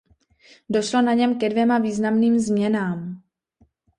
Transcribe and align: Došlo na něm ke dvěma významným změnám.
Došlo 0.69 1.01
na 1.01 1.13
něm 1.13 1.39
ke 1.39 1.49
dvěma 1.49 1.77
významným 1.77 2.39
změnám. 2.39 3.21